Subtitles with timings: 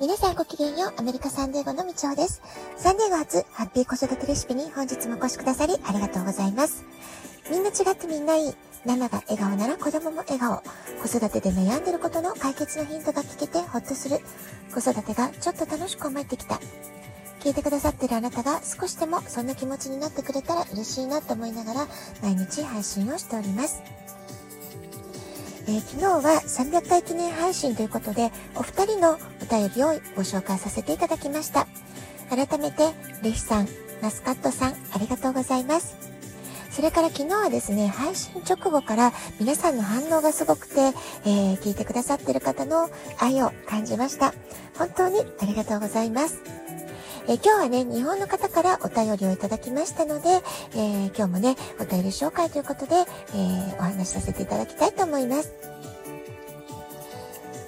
[0.00, 0.94] 皆さんごきげんよう。
[0.98, 2.42] アメリカサンデーゴのみちおです。
[2.76, 6.84] サンデーゴ初、ハッピー子育てレシピに本日もお越しくださりありがとうございます。
[7.48, 8.54] みんな違ってみんないい。
[8.84, 10.62] ママが笑顔なら子供も笑顔。
[11.00, 14.18] 子育てで悩んでることの解決のヒントが聞けてほっとする。
[14.74, 16.58] 子育てがちょっと楽しく思えてきた。
[17.38, 21.86] 聞いてくださってるあなたが少しでもそんな気持ちになってくれたら嬉しいなと思いながら
[22.20, 23.80] 毎日配信をしております。
[25.66, 31.66] えー、昨日は300回記念配信ということで、お二人のお便りをご紹介させていただきました。
[32.30, 33.68] 改めて、レヒさん、
[34.02, 35.96] マスカットさん、ありがとうございます。
[36.70, 40.74] それから昨日はですね、配信直後から皆さんの反応がすごくて、
[41.24, 44.34] えー、聞いてくださってる方の愛を感じました。
[44.78, 46.40] 本当にありがとうございます。
[47.26, 50.42] え今日はね、日本の方からお便りをいただきましたので、
[50.74, 53.04] えー、今日もね、お便り紹介ということで、え、
[53.78, 55.52] お話しさせていただきたいと思います。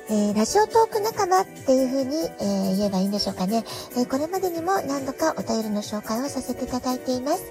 [0.09, 3.65] えー、ラジオトーク仲間っていう風に、えー、言えばいいんでしょうかね、
[3.97, 7.43] えー、これまでにも何度かお便りの紹介をさせていただいています。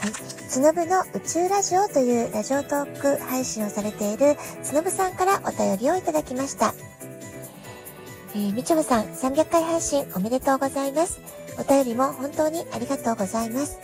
[0.00, 0.12] はい。
[0.48, 6.74] つのぶの宇宙ラジオというラジオトーク配信をされているつのぶさんからお便りをいただきました。
[8.34, 11.20] えー、みちょむさん、300回配信おめでとうございます。
[11.56, 13.78] お便りも本当にありがとうございます。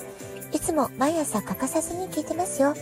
[0.52, 2.74] いつも毎朝欠かさずに聞いてますよ。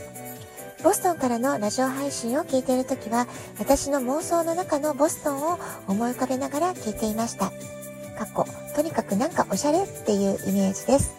[0.82, 3.26] ボストンからのラジオ配信を聞いているときは、
[3.58, 7.50] 私の妄想の中のボストンを思い浮かべながら聞いていました。
[8.16, 11.14] かっこ、とにかくなんかおしゃれっていうイメージです。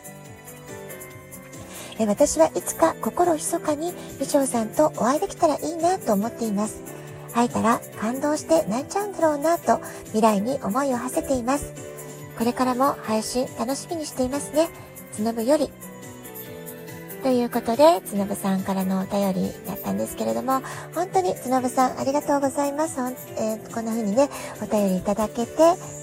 [2.00, 6.82] え私はいつか心密かに美少さんとお会いできたらいいなと思っています。
[7.34, 11.72] 吐いたら感動して泣いちゃうんだろうなと未来に思いを馳せています。
[12.36, 14.70] これからも配信楽しみにしていますね。
[15.14, 15.72] つのぶより。
[17.24, 20.62] ということで、つのぶさんからのお便りだったんですけれども、
[20.96, 23.00] 本当につのぶさんありがとうございます。
[23.00, 24.28] えー、こんな風にね、
[24.62, 25.52] お便りいただけて、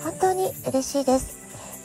[0.05, 1.39] 本当に嬉しいです。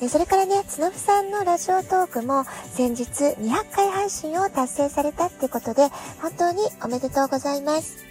[0.08, 2.44] それからね、つのぶさんのラジオトークも
[2.74, 5.90] 先日200回配信を達成されたってことで、
[6.22, 8.06] 本当におめでとうございます。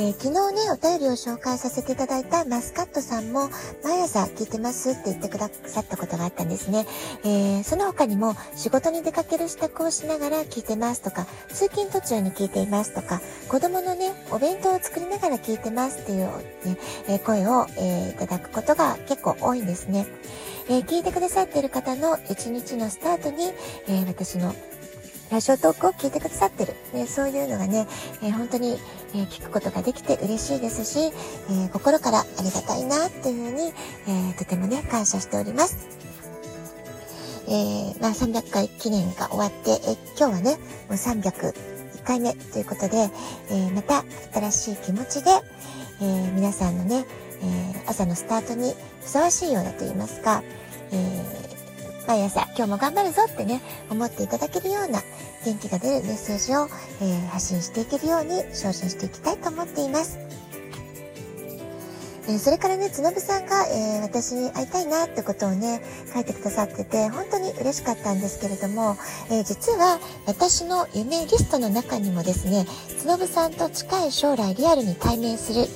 [0.00, 3.50] えー、昨日ね、お便りを紹介させていただいたマスカットさんも、
[3.82, 6.86] 毎朝聞いてますって言ってくださったことがあったんですね。
[7.24, 16.78] えー、その他にも、仕事に出かける支度をしながら聞いてますとか、通勤途中に聞いていますとか、子供のね、お弁当を作りながら聞いてますっていう、ね、
[17.08, 20.06] え、声を、えいただくことが結構多いんですね。
[20.68, 23.52] え聞いてくださっている方の一日のスタートに、
[23.88, 24.54] え私の
[25.30, 26.74] ラジオトークを聞いてくださってる。
[26.94, 27.86] ね、そういうのがね、
[28.22, 28.78] えー、本当に、
[29.14, 31.12] え、聞くことができて嬉しいですし、
[31.50, 33.72] え、心からありがたいなっていうふうに、
[34.30, 35.86] えとてもね、感謝しております。
[37.46, 40.58] えまあ、300回記念が終わって、え今日はね、も
[40.90, 41.54] う301
[42.04, 43.10] 回目ということで、
[43.50, 45.30] えまた新しい気持ちで、
[46.00, 47.04] え皆さんのね、
[47.42, 50.42] え朝のスタートにふさわしいようなと言いますか、
[50.92, 51.57] え
[52.08, 53.60] 毎朝今日も頑張るぞってね、
[53.90, 55.02] 思っていただけるような
[55.44, 56.66] 元気が出るメッセージを、
[57.02, 60.18] えー、発信していけるように精進していきたいと思っています。
[62.26, 65.82] え、それからね、つのぶさんが、えー、私に会いたいなってことをね、
[66.14, 68.96] 書いてくださってて、本当に嬉しかったんですけれども、
[69.30, 72.64] えー、実は私の夢リストの中にもですね、
[72.98, 75.66] つのぶさんと近い将来リアルに対面する、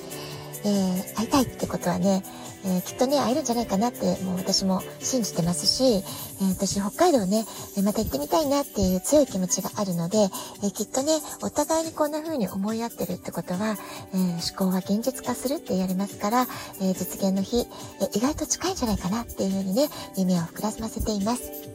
[0.65, 2.23] え会いたいってことはね、
[2.65, 7.45] えー、きっとね、会えるんじゃないかなって、もう私も信じてますし、えー、私北海道ね、
[7.85, 11.13] また行ってみたいなっていう強い気持ちがあるので、えー、きっとね、
[11.43, 13.77] お互いにこんな風に思い合ってるってことは、
[14.15, 16.47] え思考は現実化するって言われますから、
[16.81, 17.67] え実現の日、
[18.01, 21.73] え意外と近いんじゃないかなっていう風にね、夢を膨らませています。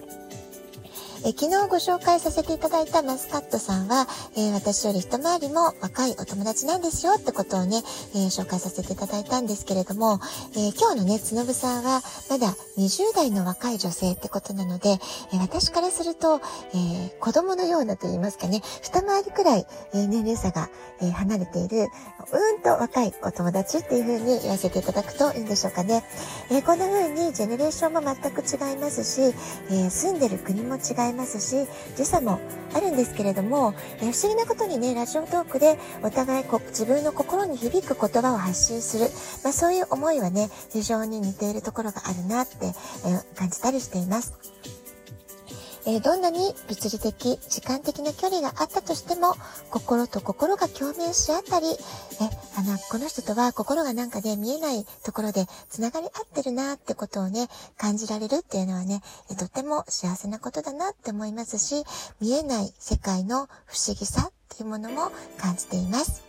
[1.26, 7.82] え昨日ご紹介させていただいたマスカットさんは、え、私より一回りも若いお友達なんですよってことをね、
[8.14, 10.20] え、紹介させていただいたんですけれども、
[10.56, 15.00] え今日のね、つのぶさんはまだ20代の若い女性ってことなので、
[15.34, 16.40] え私からすると、
[16.74, 20.70] え子供のようなと言いますかね、二回りくらい、え年齢差が、
[21.02, 21.88] え離れている、
[22.32, 26.04] うんと若いお友達っていう風に言わせていただくといいんでしょうかね。
[26.52, 29.34] えこんな風にジェネレーションも全く違いますし、
[29.72, 32.40] え住んでる国も違いいますし、時差も
[32.74, 39.06] あるんですけれども、え不思議なことにね、ラジオトークでお互いこ自分の心に響く言葉を発信する、
[39.44, 42.74] まあ、そういう思いはね、非常に似ているところがあるなって、え
[43.36, 44.34] 感じたりしています。
[45.88, 49.34] えー、どんなに物理的、時間的な距離があったとしても、
[49.72, 51.76] 心と心が共鳴し合ったり、え、
[52.58, 57.48] あの、この人とは心がなんかね、見えないところで繋がり合ってるなってことをね、
[57.78, 59.02] 感じられるっていうのはね、
[59.40, 61.86] とても幸せなことだなって思いますし、
[62.20, 66.22] 見えない世界の不思議さっていうものも感じています。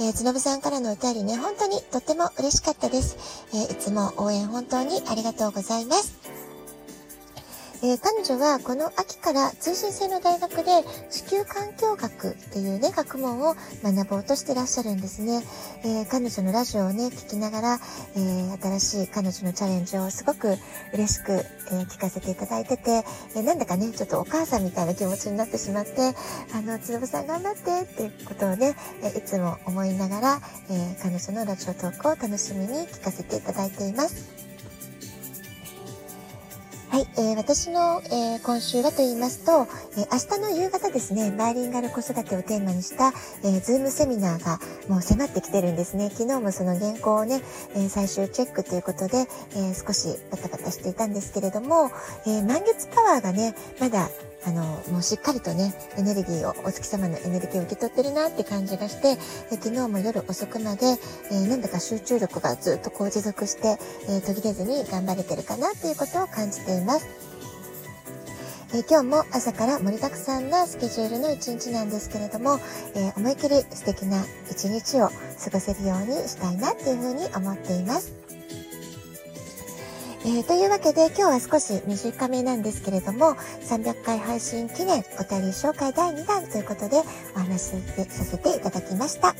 [0.00, 3.16] えー、つのぶさんからのお便りね、本当にとっても嬉しかったです。
[3.54, 6.21] えー、いつも応援本当にありがとうございます。
[7.84, 10.70] えー、彼女はこの秋から通信制の大学で
[11.10, 15.42] 地球環境学っていうね、学問を学ぼうとしてらっしゃるんですね。
[15.82, 17.80] えー、彼女のラジオをね、聞きながら、
[18.14, 20.56] えー、新しい彼女のチャレンジをすごく
[20.94, 23.02] 嬉しく、え聞かせていただいてて、
[23.34, 26.14] えなんだかね、ちょっとお母さんみたいな気持ちになってしまって、
[26.54, 30.40] あの、つのぶさん頑張ってっていうことをね、えいつも思いながら、
[30.70, 34.51] え彼女のラジオトークを楽しみに聞かせていただいています。
[36.92, 39.66] はい、えー、私の、えー、今週はと言いますと、
[39.96, 44.58] えー、明日の夕方ですね、バイリンガル子育てをテーマにした、えー、ズームセミナーが
[44.90, 46.10] もう迫ってきてるんですね。
[46.10, 47.40] 昨日もその原稿をね、
[47.74, 51.90] え最終チェックということで、え少しバタバタしていたんですけれども、
[52.26, 54.10] え満月パワーがね、まだ
[54.44, 59.16] あの、もうしっかりとね、エネルギーを、お月様のエネルギーを受け取ってるなって感じがして、
[59.52, 60.86] え昨日も夜遅くまで、
[61.30, 63.78] えー、なんだか集中力がずっとこう持続して、
[64.08, 67.06] えー、途切れずに頑張れてるかなっていうことを感じています。
[68.74, 72.58] えー、今日も朝から盛りだくさんなスケジュールの一日なんですけれども、
[72.96, 78.12] えー、思い切り素敵な一日を過ごせるようにしたいなっていうふうに思っています。
[80.24, 83.34] えー、というわけで今日は少し短めなんですけれども、
[83.68, 87.02] 300回配信記念お便り紹介第2弾ということで
[87.34, 87.66] お話し
[88.08, 89.34] させていただきました。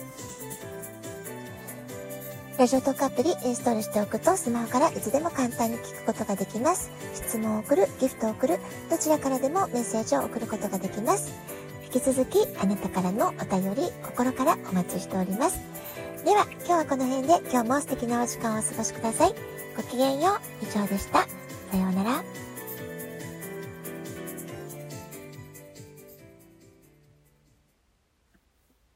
[2.58, 6.90] ラジオトークアプリインストールしておくとスマホからいつでも簡単に聞くことができます。
[7.14, 8.58] 質問を送る、ギフトを送る、
[8.90, 11.32] どちらからでもメッセージを送ることができます。
[11.94, 15.60] 引き続きあなたからのお便り心からお待ちしております。
[16.24, 19.61] では今日はこの辺で今日も素敵なお時間をお過ごしください。
[19.76, 20.64] ごきげんよう。
[20.64, 21.26] 以上でした。
[21.70, 22.24] さようなら。